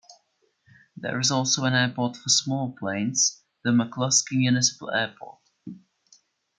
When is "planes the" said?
2.75-3.69